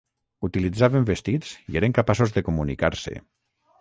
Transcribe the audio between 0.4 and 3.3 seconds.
Utilitzaven vestits i eren capaços de comunicar-se.